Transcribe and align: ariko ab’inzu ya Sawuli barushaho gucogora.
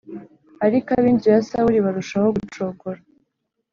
ariko 0.65 0.87
ab’inzu 0.97 1.27
ya 1.33 1.41
Sawuli 1.49 1.79
barushaho 1.85 2.27
gucogora. 2.37 2.99